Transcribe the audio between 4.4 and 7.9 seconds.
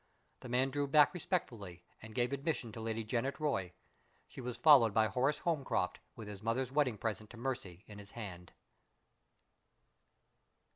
was followed by Horace Holmcroft with his mother's wedding present to Mercy